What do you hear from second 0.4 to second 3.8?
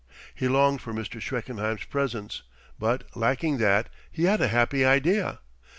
longed for Mr. Schreckenheim's presence, but, lacking